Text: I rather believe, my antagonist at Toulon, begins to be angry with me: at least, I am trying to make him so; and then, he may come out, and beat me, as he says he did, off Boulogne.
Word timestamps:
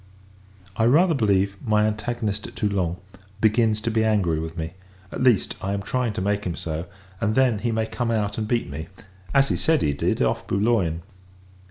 I 0.77 0.85
rather 0.85 1.13
believe, 1.13 1.57
my 1.63 1.85
antagonist 1.85 2.47
at 2.47 2.55
Toulon, 2.55 2.97
begins 3.39 3.79
to 3.81 3.91
be 3.91 4.03
angry 4.03 4.39
with 4.39 4.57
me: 4.57 4.73
at 5.11 5.21
least, 5.21 5.55
I 5.61 5.73
am 5.73 5.83
trying 5.83 6.13
to 6.13 6.21
make 6.21 6.43
him 6.43 6.55
so; 6.55 6.87
and 7.19 7.35
then, 7.35 7.59
he 7.59 7.71
may 7.71 7.85
come 7.85 8.09
out, 8.09 8.39
and 8.39 8.47
beat 8.47 8.67
me, 8.67 8.87
as 9.31 9.49
he 9.49 9.55
says 9.55 9.81
he 9.81 9.93
did, 9.93 10.19
off 10.19 10.47
Boulogne. 10.47 11.03